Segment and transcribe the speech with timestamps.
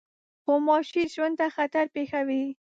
[0.45, 2.45] غوماشې ژوند ته خطر پېښوي.